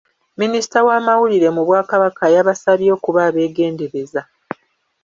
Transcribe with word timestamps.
Minisita 0.41 0.77
w'amawulire 0.87 1.47
mu 1.55 1.61
Bwakabaka 1.67 2.23
yabasabye 2.35 2.89
okuba 2.97 3.19
abeegendereza. 3.29 4.21